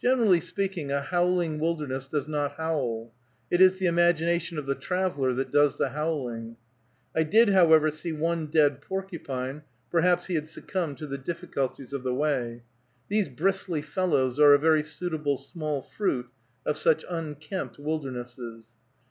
Generally 0.00 0.40
speaking, 0.40 0.90
a 0.90 1.02
howling 1.02 1.58
wilderness 1.60 2.08
does 2.08 2.26
not 2.26 2.52
howl: 2.56 3.12
it 3.50 3.60
is 3.60 3.76
the 3.76 3.84
imagination 3.84 4.56
of 4.56 4.64
the 4.64 4.74
traveler 4.74 5.34
that 5.34 5.50
does 5.52 5.76
the 5.76 5.90
howling. 5.90 6.56
I 7.14 7.24
did, 7.24 7.50
however, 7.50 7.90
see 7.90 8.14
one 8.14 8.46
dead 8.46 8.80
porcupine; 8.80 9.64
perhaps 9.90 10.24
he 10.26 10.36
had 10.36 10.48
succumbed 10.48 10.96
to 10.96 11.06
the 11.06 11.18
difficulties 11.18 11.92
of 11.92 12.02
the 12.02 12.14
way. 12.14 12.62
These 13.10 13.28
bristly 13.28 13.82
fellows 13.82 14.40
are 14.40 14.54
a 14.54 14.58
very 14.58 14.82
suitable 14.82 15.36
small 15.36 15.82
fruit 15.82 16.30
of 16.64 16.78
such 16.78 17.04
unkempt 17.06 17.78
wildernesses. 17.78 18.70